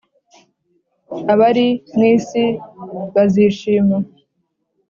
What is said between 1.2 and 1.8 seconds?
Abari